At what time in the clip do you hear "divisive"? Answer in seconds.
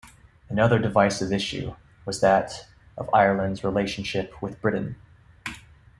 0.79-1.31